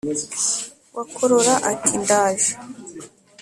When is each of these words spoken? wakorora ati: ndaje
wakorora 0.97 1.53
ati: 1.71 1.91
ndaje 2.03 2.51